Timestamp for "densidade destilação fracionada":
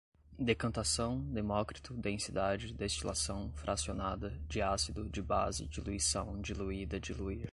1.93-4.33